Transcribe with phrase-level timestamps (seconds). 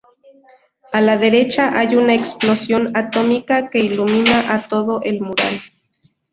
[0.93, 5.61] A la derecha hay una explosión atómica que ilumina a todo el mural.